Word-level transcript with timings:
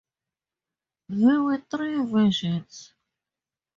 There 1.09 1.43
were 1.43 1.59
three 1.69 2.03
versions. 2.05 2.91